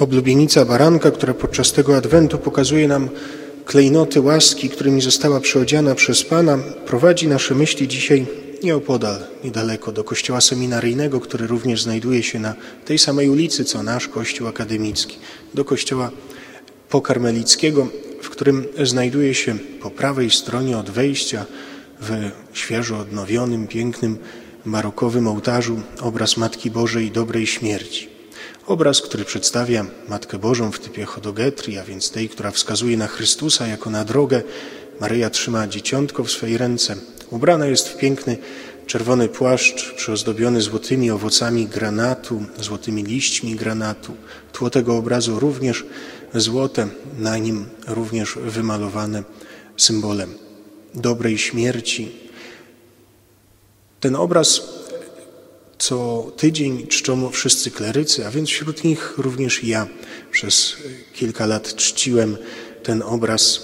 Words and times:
Oblubienica 0.00 0.64
baranka, 0.64 1.10
która 1.10 1.34
podczas 1.34 1.72
tego 1.72 1.96
adwentu 1.96 2.38
pokazuje 2.38 2.88
nam 2.88 3.08
klejnoty 3.64 4.20
łaski, 4.20 4.68
którymi 4.68 5.00
została 5.00 5.40
przyodziana 5.40 5.94
przez 5.94 6.22
Pana, 6.22 6.58
prowadzi 6.86 7.28
nasze 7.28 7.54
myśli 7.54 7.88
dzisiaj 7.88 8.26
nieopodal, 8.62 9.18
niedaleko 9.44 9.92
do 9.92 10.04
kościoła 10.04 10.40
seminaryjnego, 10.40 11.20
który 11.20 11.46
również 11.46 11.82
znajduje 11.82 12.22
się 12.22 12.38
na 12.38 12.54
tej 12.84 12.98
samej 12.98 13.28
ulicy 13.28 13.64
co 13.64 13.82
nasz 13.82 14.08
kościół 14.08 14.48
akademicki, 14.48 15.18
do 15.54 15.64
kościoła 15.64 16.10
pokarmelickiego, 16.88 17.88
w 18.22 18.30
którym 18.30 18.64
znajduje 18.82 19.34
się 19.34 19.58
po 19.82 19.90
prawej 19.90 20.30
stronie 20.30 20.78
od 20.78 20.90
wejścia 20.90 21.46
w 22.00 22.30
świeżo 22.52 22.98
odnowionym, 22.98 23.66
pięknym, 23.66 24.18
barokowym 24.66 25.28
ołtarzu 25.28 25.80
obraz 26.00 26.36
Matki 26.36 26.70
Bożej 26.70 27.10
Dobrej 27.10 27.46
Śmierci. 27.46 28.09
Obraz, 28.70 29.00
który 29.00 29.24
przedstawia 29.24 29.86
Matkę 30.08 30.38
Bożą 30.38 30.72
w 30.72 30.78
typie 30.78 31.04
chodogetrii, 31.04 31.78
a 31.78 31.84
więc 31.84 32.10
tej, 32.10 32.28
która 32.28 32.50
wskazuje 32.50 32.96
na 32.96 33.06
Chrystusa 33.06 33.66
jako 33.66 33.90
na 33.90 34.04
drogę. 34.04 34.42
Maryja 35.00 35.30
trzyma 35.30 35.66
dzieciątko 35.66 36.24
w 36.24 36.30
swej 36.30 36.58
ręce. 36.58 36.96
Ubrana 37.30 37.66
jest 37.66 37.88
w 37.88 37.96
piękny 37.96 38.38
czerwony 38.86 39.28
płaszcz 39.28 39.94
przyozdobiony 39.94 40.60
złotymi 40.60 41.10
owocami 41.10 41.66
granatu, 41.66 42.42
złotymi 42.60 43.02
liśćmi 43.02 43.56
granatu. 43.56 44.14
Tło 44.52 44.70
tego 44.70 44.96
obrazu 44.96 45.40
również 45.40 45.84
złote, 46.34 46.88
na 47.18 47.38
nim 47.38 47.66
również 47.86 48.38
wymalowane 48.44 49.22
symbolem 49.76 50.34
dobrej 50.94 51.38
śmierci. 51.38 52.12
Ten 54.00 54.16
obraz 54.16 54.62
co 55.80 56.26
tydzień 56.36 56.86
czczą 56.86 57.30
wszyscy 57.30 57.70
klerycy, 57.70 58.26
a 58.26 58.30
więc 58.30 58.48
wśród 58.48 58.84
nich 58.84 59.14
również 59.18 59.64
ja. 59.64 59.86
Przez 60.30 60.76
kilka 61.14 61.46
lat 61.46 61.74
czciłem 61.74 62.36
ten 62.82 63.02
obraz 63.02 63.60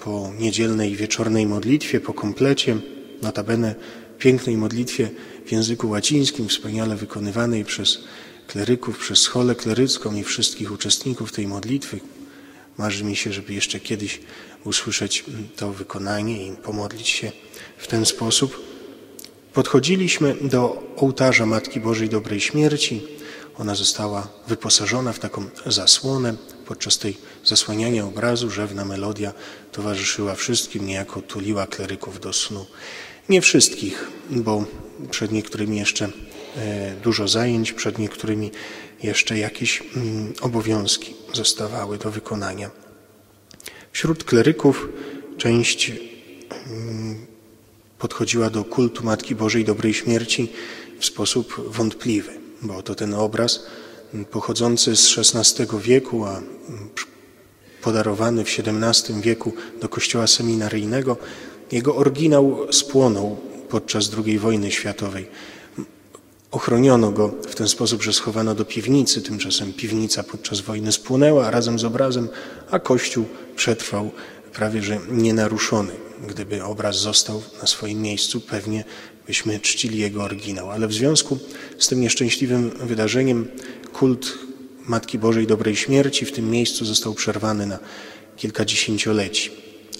po 0.00 0.32
niedzielnej 0.38 0.96
wieczornej 0.96 1.46
modlitwie, 1.46 2.00
po 2.00 2.14
komplecie, 2.14 2.76
notabene 3.22 3.74
pięknej 4.18 4.56
modlitwie 4.56 5.10
w 5.46 5.52
języku 5.52 5.88
łacińskim, 5.88 6.48
wspaniale 6.48 6.96
wykonywanej 6.96 7.64
przez 7.64 7.98
kleryków, 8.46 8.98
przez 8.98 9.18
scholę 9.18 9.54
klerycką 9.54 10.14
i 10.14 10.24
wszystkich 10.24 10.72
uczestników 10.72 11.32
tej 11.32 11.46
modlitwy. 11.46 12.00
Marzy 12.78 13.04
mi 13.04 13.16
się, 13.16 13.32
żeby 13.32 13.54
jeszcze 13.54 13.80
kiedyś 13.80 14.20
usłyszeć 14.64 15.24
to 15.56 15.72
wykonanie 15.72 16.46
i 16.46 16.52
pomodlić 16.52 17.08
się 17.08 17.32
w 17.78 17.86
ten 17.86 18.06
sposób. 18.06 18.65
Podchodziliśmy 19.56 20.36
do 20.40 20.82
ołtarza 20.96 21.46
Matki 21.46 21.80
Bożej 21.80 22.08
Dobrej 22.08 22.40
Śmierci. 22.40 23.02
Ona 23.58 23.74
została 23.74 24.28
wyposażona 24.48 25.12
w 25.12 25.18
taką 25.18 25.44
zasłonę. 25.66 26.34
Podczas 26.66 26.98
tej 26.98 27.16
zasłaniania 27.44 28.04
obrazu 28.04 28.50
rzewna 28.50 28.84
melodia 28.84 29.32
towarzyszyła 29.72 30.34
wszystkim, 30.34 30.86
niejako 30.86 31.22
tuliła 31.22 31.66
kleryków 31.66 32.20
do 32.20 32.32
snu. 32.32 32.66
Nie 33.28 33.40
wszystkich, 33.40 34.10
bo 34.30 34.64
przed 35.10 35.32
niektórymi 35.32 35.76
jeszcze 35.76 36.08
e, 36.56 36.94
dużo 37.02 37.28
zajęć, 37.28 37.72
przed 37.72 37.98
niektórymi 37.98 38.50
jeszcze 39.02 39.38
jakieś 39.38 39.82
mm, 39.96 40.32
obowiązki 40.40 41.14
zostawały 41.32 41.98
do 41.98 42.10
wykonania. 42.10 42.70
Wśród 43.92 44.24
kleryków 44.24 44.88
część 45.38 45.92
mm, 46.66 47.05
podchodziła 48.06 48.50
do 48.50 48.64
kultu 48.64 49.04
Matki 49.04 49.34
Bożej 49.34 49.64
Dobrej 49.64 49.94
Śmierci 49.94 50.52
w 50.98 51.06
sposób 51.06 51.54
wątpliwy, 51.68 52.32
bo 52.62 52.82
to 52.82 52.94
ten 52.94 53.14
obraz 53.14 53.66
pochodzący 54.30 54.96
z 54.96 55.18
XVI 55.18 55.66
wieku, 55.78 56.24
a 56.24 56.42
podarowany 57.82 58.44
w 58.44 58.48
XVII 58.48 59.20
wieku 59.20 59.52
do 59.80 59.88
kościoła 59.88 60.26
seminaryjnego, 60.26 61.16
jego 61.72 61.96
oryginał 61.96 62.66
spłonął 62.70 63.36
podczas 63.68 64.10
II 64.26 64.38
wojny 64.38 64.70
światowej. 64.70 65.26
Ochroniono 66.50 67.10
go 67.12 67.34
w 67.48 67.54
ten 67.54 67.68
sposób, 67.68 68.02
że 68.02 68.12
schowano 68.12 68.54
do 68.54 68.64
piwnicy, 68.64 69.22
tymczasem 69.22 69.72
piwnica 69.72 70.22
podczas 70.22 70.60
wojny 70.60 70.92
spłonęła 70.92 71.50
razem 71.50 71.78
z 71.78 71.84
obrazem, 71.84 72.28
a 72.70 72.78
kościół 72.78 73.24
przetrwał 73.56 74.10
prawie 74.56 74.82
że 74.82 74.98
nienaruszony. 75.10 75.92
Gdyby 76.28 76.64
obraz 76.64 76.96
został 76.98 77.42
na 77.60 77.66
swoim 77.66 78.02
miejscu, 78.02 78.40
pewnie 78.40 78.84
byśmy 79.26 79.60
czcili 79.60 79.98
jego 79.98 80.22
oryginał. 80.22 80.70
Ale 80.70 80.88
w 80.88 80.92
związku 80.92 81.38
z 81.78 81.88
tym 81.88 82.00
nieszczęśliwym 82.00 82.70
wydarzeniem 82.70 83.48
kult 83.92 84.38
Matki 84.86 85.18
Bożej 85.18 85.46
Dobrej 85.46 85.76
Śmierci 85.76 86.24
w 86.24 86.32
tym 86.32 86.50
miejscu 86.50 86.84
został 86.84 87.14
przerwany 87.14 87.66
na 87.66 87.78
kilka 88.36 88.64
dziesięcioleci. 88.64 89.50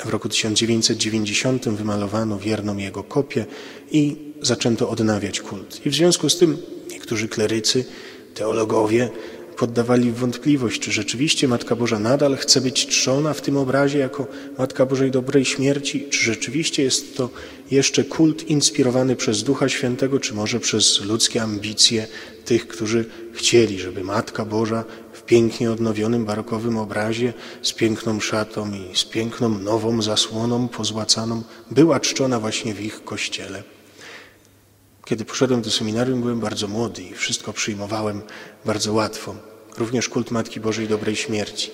W 0.05 0.09
roku 0.09 0.29
1990 0.29 1.69
wymalowano 1.69 2.39
wierną 2.39 2.77
jego 2.77 3.03
kopię 3.03 3.47
i 3.91 4.17
zaczęto 4.43 4.89
odnawiać 4.89 5.41
kult. 5.41 5.87
I 5.87 5.91
w 5.91 5.95
związku 5.95 6.31
z 6.31 6.39
tym 6.39 6.57
niektórzy 6.91 7.29
klerycy, 7.29 7.85
teologowie 8.35 9.11
poddawali 9.57 10.13
wątpliwość, 10.13 10.81
czy 10.81 10.93
rzeczywiście 10.93 11.49
Matka 11.49 11.77
Boża 11.77 11.99
nadal 11.99 12.37
chce 12.37 12.61
być 12.61 12.87
trzona 12.87 13.35
w 13.35 13.41
tym 13.41 13.57
obrazie 13.57 13.99
jako 13.99 14.27
Matka 14.59 14.87
Bożej 14.87 15.11
dobrej 15.11 15.45
śmierci, 15.45 16.07
czy 16.11 16.25
rzeczywiście 16.25 16.83
jest 16.83 17.17
to 17.17 17.31
jeszcze 17.71 18.05
kult 18.05 18.51
inspirowany 18.51 19.17
przez 19.17 19.43
Ducha 19.43 19.69
Świętego, 19.69 20.21
czy 20.21 20.35
może 20.35 20.61
przez 20.61 21.01
ludzkie 21.01 21.43
ambicje 21.43 22.07
tych, 22.45 22.69
którzy 22.69 23.05
chcieli, 23.33 23.79
żeby 23.79 24.05
Matka 24.05 24.45
Boża 24.45 24.85
w 25.13 25.23
pięknie 25.23 25.71
odnowionym 25.71 26.25
barokowym 26.25 26.79
obrazie 26.79 27.33
z 27.63 27.73
piękną 27.73 28.21
szatą 28.21 28.73
i 28.73 28.97
z 28.97 29.05
piękną 29.05 29.49
nową 29.49 30.03
zasłoną 30.03 30.69
pozłacaną 30.69 31.43
była 31.71 32.01
czczona 32.01 32.41
właśnie 32.41 32.75
w 32.75 32.81
ich 32.81 33.05
kościele. 33.05 33.76
Kiedy 35.07 35.25
poszedłem 35.25 35.63
do 35.63 35.71
seminarium, 35.71 36.21
byłem 36.21 36.41
bardzo 36.41 36.69
młody 36.69 37.03
i 37.03 37.15
wszystko 37.15 37.53
przyjmowałem 37.53 38.23
bardzo 38.65 38.93
łatwo. 38.93 39.35
Również 39.79 40.09
kult 40.09 40.31
Matki 40.31 40.61
Bożej 40.61 40.89
Dobrej 40.89 41.17
Śmierci. 41.17 41.71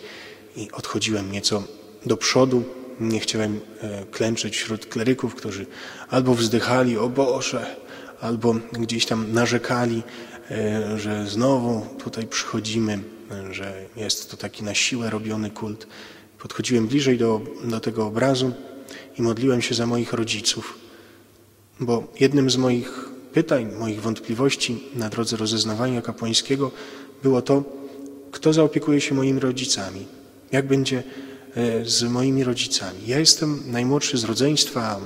I 0.57 0.71
odchodziłem 0.73 1.33
nieco 1.33 1.63
do 2.07 2.17
przodu. 2.17 2.65
Nie 3.01 3.21
chciałem 3.21 3.61
e, 3.81 4.05
klęczyć 4.05 4.57
wśród 4.57 4.87
kleryków, 4.87 5.35
którzy 5.35 5.67
albo 6.11 6.35
wzdychali, 6.35 6.99
o 6.99 7.09
Boże, 7.09 7.77
albo 8.21 8.55
gdzieś 8.73 9.07
tam 9.07 9.33
narzekali, 9.33 10.03
e, 10.51 10.99
że 10.99 11.27
znowu 11.27 11.87
tutaj 12.05 12.27
przychodzimy, 12.27 13.03
że 13.51 13.85
jest 13.97 14.31
to 14.31 14.37
taki 14.37 14.65
na 14.65 14.75
siłę 14.75 15.11
robiony 15.11 15.51
kult. 15.51 15.87
Podchodziłem 16.39 16.87
bliżej 16.87 17.19
do, 17.19 17.41
do 17.65 17.81
tego 17.81 18.07
obrazu 18.07 18.53
i 19.19 19.23
modliłem 19.23 19.63
się 19.63 19.75
za 19.75 19.87
moich 19.87 20.13
rodziców, 20.13 20.79
bo 21.81 22.13
jednym 22.21 22.51
z 22.51 22.57
moich 22.57 23.12
pytań, 23.35 23.73
moich 23.79 24.03
wątpliwości 24.03 24.85
na 24.95 25.09
drodze 25.09 25.37
rozeznawania 25.37 26.03
kapłańskiego 26.03 26.71
było 27.23 27.43
to, 27.43 27.65
kto 28.31 28.53
zaopiekuje 28.53 29.01
się 29.01 29.15
moimi 29.15 29.41
rodzicami, 29.41 30.07
jak 30.53 30.67
będzie 30.67 31.03
e, 31.55 31.85
z 31.85 32.03
moimi 32.03 32.45
rodzicami. 32.45 32.99
Ja 33.07 33.19
jestem 33.19 33.63
najmłodszy 33.67 34.19
z 34.19 34.25
rodzeństwa, 34.25 35.01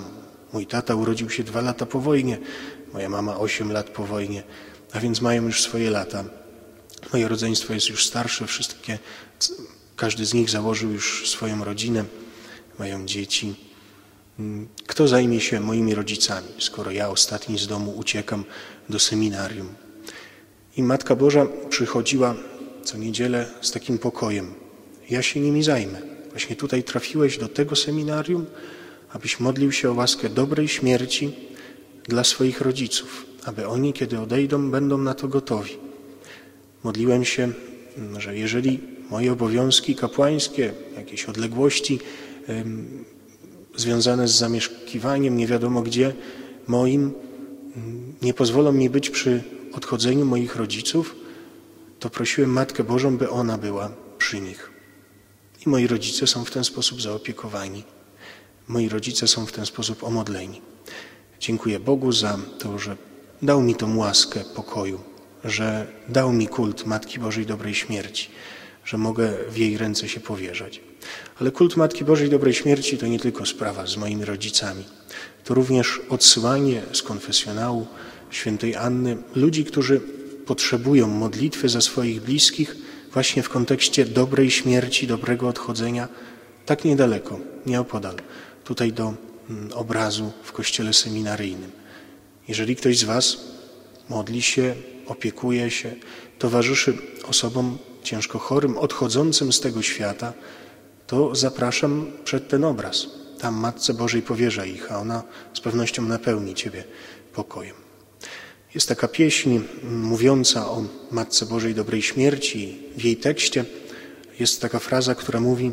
mój 0.52 0.66
tata 0.66 0.94
urodził 0.94 1.30
się 1.30 1.44
dwa 1.44 1.60
lata 1.60 1.86
po 1.86 2.00
wojnie, 2.00 2.38
moja 2.92 3.08
mama 3.08 3.36
osiem 3.36 3.72
lat 3.72 3.90
po 3.90 4.06
wojnie, 4.06 4.42
a 4.92 5.00
więc 5.00 5.20
mają 5.20 5.42
już 5.42 5.62
swoje 5.62 5.90
lata. 5.90 6.24
Moje 7.12 7.28
rodzeństwo 7.28 7.74
jest 7.74 7.88
już 7.88 8.06
starsze, 8.06 8.46
wszystkie, 8.46 8.98
każdy 9.96 10.26
z 10.26 10.34
nich 10.34 10.50
założył 10.50 10.92
już 10.92 11.30
swoją 11.30 11.64
rodzinę, 11.64 12.04
mają 12.78 13.06
dzieci. 13.06 13.65
Kto 14.86 15.08
zajmie 15.08 15.40
się 15.40 15.60
moimi 15.60 15.94
rodzicami, 15.94 16.48
skoro 16.58 16.90
ja 16.90 17.08
ostatni 17.08 17.58
z 17.58 17.66
domu 17.66 17.94
uciekam 17.96 18.44
do 18.88 18.98
seminarium? 18.98 19.68
I 20.76 20.82
Matka 20.82 21.16
Boża 21.16 21.46
przychodziła 21.68 22.34
co 22.84 22.98
niedzielę 22.98 23.46
z 23.60 23.70
takim 23.70 23.98
pokojem. 23.98 24.54
Ja 25.10 25.22
się 25.22 25.40
nimi 25.40 25.62
zajmę. 25.62 26.02
Właśnie 26.30 26.56
tutaj 26.56 26.82
trafiłeś 26.82 27.38
do 27.38 27.48
tego 27.48 27.76
seminarium, 27.76 28.46
abyś 29.12 29.40
modlił 29.40 29.72
się 29.72 29.90
o 29.90 29.94
łaskę 29.94 30.28
dobrej 30.28 30.68
śmierci 30.68 31.34
dla 32.04 32.24
swoich 32.24 32.60
rodziców, 32.60 33.26
aby 33.44 33.66
oni, 33.68 33.92
kiedy 33.92 34.20
odejdą, 34.20 34.70
będą 34.70 34.98
na 34.98 35.14
to 35.14 35.28
gotowi. 35.28 35.76
Modliłem 36.84 37.24
się, 37.24 37.52
że 38.18 38.36
jeżeli 38.36 38.80
moje 39.10 39.32
obowiązki 39.32 39.94
kapłańskie, 39.94 40.72
jakieś 40.96 41.24
odległości, 41.24 41.98
związane 43.76 44.28
z 44.28 44.38
zamieszkiwaniem 44.38 45.36
nie 45.36 45.46
wiadomo 45.46 45.82
gdzie 45.82 46.14
moim, 46.66 47.12
nie 48.22 48.34
pozwolą 48.34 48.72
mi 48.72 48.90
być 48.90 49.10
przy 49.10 49.42
odchodzeniu 49.72 50.24
moich 50.24 50.56
rodziców, 50.56 51.14
to 52.00 52.10
prosiłem 52.10 52.50
Matkę 52.50 52.84
Bożą, 52.84 53.16
by 53.16 53.30
ona 53.30 53.58
była 53.58 53.90
przy 54.18 54.40
nich. 54.40 54.70
I 55.66 55.68
moi 55.68 55.86
rodzice 55.86 56.26
są 56.26 56.44
w 56.44 56.50
ten 56.50 56.64
sposób 56.64 57.02
zaopiekowani. 57.02 57.84
Moi 58.68 58.88
rodzice 58.88 59.28
są 59.28 59.46
w 59.46 59.52
ten 59.52 59.66
sposób 59.66 60.04
omodleni. 60.04 60.60
Dziękuję 61.40 61.80
Bogu 61.80 62.12
za 62.12 62.38
to, 62.58 62.78
że 62.78 62.96
dał 63.42 63.62
mi 63.62 63.74
tą 63.74 63.96
łaskę 63.96 64.40
pokoju, 64.54 65.00
że 65.44 65.86
dał 66.08 66.32
mi 66.32 66.48
kult 66.48 66.86
Matki 66.86 67.18
Bożej 67.18 67.46
Dobrej 67.46 67.74
Śmierci, 67.74 68.30
że 68.86 68.98
mogę 68.98 69.32
w 69.50 69.56
jej 69.56 69.78
ręce 69.78 70.08
się 70.08 70.20
powierzać. 70.20 70.80
Ale 71.40 71.50
kult 71.50 71.76
Matki 71.76 72.04
Bożej 72.04 72.30
Dobrej 72.30 72.54
Śmierci 72.54 72.98
to 72.98 73.06
nie 73.06 73.18
tylko 73.18 73.46
sprawa 73.46 73.86
z 73.86 73.96
moimi 73.96 74.24
rodzicami. 74.24 74.84
To 75.44 75.54
również 75.54 76.00
odsyłanie 76.08 76.82
z 76.92 77.02
konfesjonału 77.02 77.86
świętej 78.30 78.76
Anny 78.76 79.16
ludzi, 79.34 79.64
którzy 79.64 80.00
potrzebują 80.46 81.06
modlitwy 81.08 81.68
za 81.68 81.80
swoich 81.80 82.22
bliskich 82.22 82.76
właśnie 83.12 83.42
w 83.42 83.48
kontekście 83.48 84.04
dobrej 84.04 84.50
śmierci, 84.50 85.06
dobrego 85.06 85.48
odchodzenia, 85.48 86.08
tak 86.66 86.84
niedaleko, 86.84 87.40
nieopodal, 87.66 88.16
tutaj 88.64 88.92
do 88.92 89.14
mm, 89.50 89.72
obrazu 89.72 90.32
w 90.42 90.52
kościele 90.52 90.92
seminaryjnym. 90.92 91.70
Jeżeli 92.48 92.76
ktoś 92.76 92.98
z 92.98 93.04
Was 93.04 93.36
modli 94.08 94.42
się, 94.42 94.74
opiekuje 95.06 95.70
się, 95.70 95.94
towarzyszy 96.38 96.98
osobom 97.28 97.78
ciężko 98.06 98.38
chorym, 98.38 98.78
odchodzącym 98.78 99.52
z 99.52 99.60
tego 99.60 99.82
świata, 99.82 100.32
to 101.06 101.34
zapraszam 101.34 102.12
przed 102.24 102.48
ten 102.48 102.64
obraz. 102.64 103.06
Tam 103.40 103.54
Matce 103.54 103.94
Bożej 103.94 104.22
powierza 104.22 104.64
ich, 104.64 104.92
a 104.92 104.98
ona 104.98 105.22
z 105.54 105.60
pewnością 105.60 106.02
napełni 106.02 106.54
Ciebie 106.54 106.84
pokojem. 107.32 107.74
Jest 108.74 108.88
taka 108.88 109.08
pieśń 109.08 109.60
mówiąca 109.82 110.70
o 110.70 110.84
Matce 111.10 111.46
Bożej 111.46 111.74
dobrej 111.74 112.02
śmierci. 112.02 112.78
W 112.96 113.04
jej 113.04 113.16
tekście 113.16 113.64
jest 114.40 114.60
taka 114.60 114.78
fraza, 114.78 115.14
która 115.14 115.40
mówi 115.40 115.72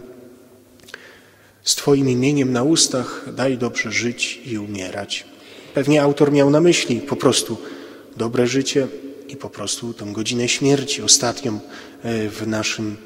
z 1.64 1.76
Twoim 1.76 2.10
imieniem 2.10 2.52
na 2.52 2.64
ustach 2.64 3.26
daj 3.34 3.58
dobrze 3.58 3.92
żyć 3.92 4.42
i 4.46 4.58
umierać. 4.58 5.26
Pewnie 5.74 6.02
autor 6.02 6.32
miał 6.32 6.50
na 6.50 6.62
myśli 6.62 7.02
po 7.02 7.16
prostu 7.16 7.58
dobre 8.18 8.48
życie 8.48 8.88
i 9.34 9.38
po 9.38 9.50
prostu 9.50 9.94
tą 9.94 10.14
godzinę 10.14 10.48
śmierci, 10.48 11.02
ostatnią 11.02 11.60
e, 12.04 12.30
w 12.30 12.48
naszym 12.48 12.98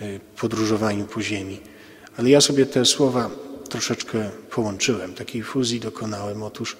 e, 0.00 0.20
podróżowaniu 0.40 1.04
po 1.04 1.22
ziemi. 1.22 1.60
Ale 2.16 2.30
ja 2.30 2.40
sobie 2.40 2.66
te 2.66 2.84
słowa 2.84 3.30
troszeczkę 3.68 4.30
połączyłem, 4.50 5.14
takiej 5.14 5.42
fuzji 5.42 5.80
dokonałem. 5.80 6.42
Otóż 6.42 6.76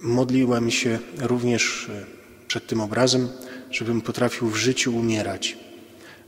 modliłem 0.00 0.70
się 0.70 0.98
również 1.20 1.88
e, 1.88 2.04
przed 2.48 2.66
tym 2.66 2.80
obrazem, 2.80 3.28
żebym 3.70 4.00
potrafił 4.00 4.48
w 4.48 4.56
życiu 4.56 4.96
umierać, 4.96 5.56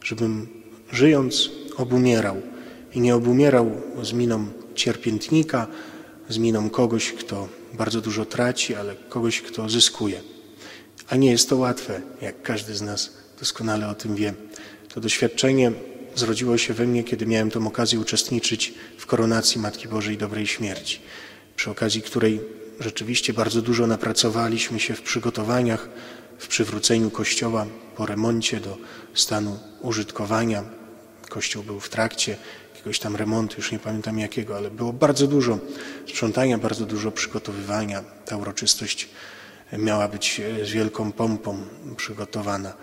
żebym 0.05 0.47
żyjąc 0.93 1.51
obumierał 1.77 2.43
i 2.95 3.01
nie 3.01 3.15
obumierał 3.15 3.71
z 4.03 4.13
miną 4.13 4.47
cierpiętnika, 4.75 5.67
z 6.29 6.39
miną 6.39 6.71
kogoś, 6.71 7.13
kto 7.13 7.49
bardzo 7.73 8.01
dużo 8.01 8.25
traci, 8.25 8.75
ale 8.75 8.95
kogoś, 9.09 9.41
kto 9.41 9.69
zyskuje. 9.69 10.35
A 11.09 11.17
nie 11.17 11.31
jest 11.31 11.49
to 11.49 11.57
łatwe, 11.57 12.01
jak 12.21 12.43
każdy 12.43 12.75
z 12.75 12.83
nas 12.83 13.11
doskonale 13.39 13.89
o 13.89 13.95
tym 13.95 14.15
wie. 14.15 14.35
To 14.89 15.01
doświadczenie 15.01 15.73
zrodziło 16.15 16.59
się 16.59 16.75
we 16.75 16.87
mnie, 16.87 17.05
kiedy 17.05 17.27
miałem 17.27 17.51
tę 17.51 17.67
okazję 17.67 18.01
uczestniczyć 18.01 18.75
w 18.99 19.07
koronacji 19.07 19.61
Matki 19.61 19.89
Bożej 19.89 20.19
Dobrej 20.19 20.47
Śmierci, 20.47 21.01
przy 21.57 21.71
okazji 21.71 22.03
której 22.03 22.41
rzeczywiście 22.81 23.33
bardzo 23.33 23.63
dużo 23.63 23.87
napracowaliśmy 23.87 24.81
się 24.81 24.95
w 24.95 25.03
przygotowaniach, 25.03 25.89
w 26.39 26.49
przywróceniu 26.49 27.11
kościoła 27.11 27.67
po 27.97 28.07
remoncie 28.07 28.61
do 28.61 28.79
stanu 29.15 29.59
użytkowania. 29.81 30.65
Kościół 31.29 31.63
był 31.63 31.81
w 31.81 31.89
trakcie 31.89 32.37
jakiegoś 32.75 32.99
tam 32.99 33.17
remontu, 33.17 33.55
już 33.57 33.73
nie 33.73 33.79
pamiętam 33.79 34.19
jakiego, 34.19 34.57
ale 34.57 34.71
było 34.71 34.93
bardzo 34.93 35.27
dużo 35.27 35.59
sprzątania, 36.09 36.59
bardzo 36.59 36.87
dużo 36.87 37.11
przygotowywania. 37.13 38.05
Ta 38.25 38.37
uroczystość 38.37 39.09
miała 39.73 40.09
być 40.09 40.41
z 40.65 40.71
wielką 40.71 41.13
pompą 41.13 41.59
przygotowana. 41.97 42.75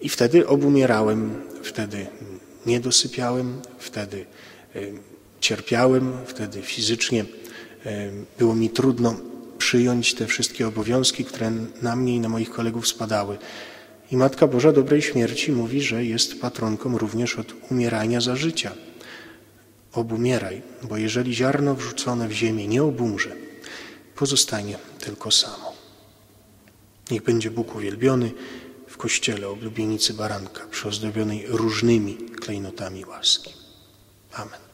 I 0.00 0.08
wtedy 0.08 0.46
obumierałem, 0.46 1.42
wtedy 1.62 2.06
nie 2.66 2.80
dosypiałem, 2.80 3.60
wtedy 3.78 4.26
e, 4.74 4.80
cierpiałem, 5.40 6.12
wtedy 6.26 6.62
fizycznie 6.62 7.24
e, 7.86 8.10
było 8.38 8.54
mi 8.54 8.70
trudno 8.70 9.16
przyjąć 9.58 10.14
te 10.14 10.26
wszystkie 10.26 10.68
obowiązki, 10.68 11.24
które 11.24 11.52
na 11.82 11.96
mnie 11.96 12.16
i 12.16 12.20
na 12.20 12.28
moich 12.28 12.50
kolegów 12.50 12.88
spadały. 12.88 13.38
I 14.10 14.16
Matka 14.16 14.46
Boża 14.46 14.72
Dobrej 14.72 15.02
Śmierci 15.02 15.52
mówi, 15.52 15.80
że 15.80 16.04
jest 16.04 16.40
patronką 16.40 16.98
również 16.98 17.38
od 17.38 17.46
umierania 17.70 18.20
za 18.20 18.36
życia. 18.36 18.72
Obumieraj, 19.92 20.62
bo 20.82 20.96
jeżeli 20.96 21.34
ziarno 21.34 21.74
wrzucone 21.74 22.28
w 22.28 22.32
ziemię 22.32 22.68
nie 22.68 22.82
obumrze, 22.82 23.36
pozostanie 24.14 24.78
tylko 25.00 25.30
samo. 25.30 25.71
Niech 27.12 27.22
będzie 27.22 27.50
Bóg 27.50 27.74
uwielbiony 27.74 28.32
w 28.88 28.96
kościele 28.96 29.48
oblubienicy 29.48 30.14
baranka, 30.14 30.66
przyozdobionej 30.66 31.46
różnymi 31.46 32.16
klejnotami 32.16 33.04
łaski. 33.04 33.54
Amen. 34.32 34.71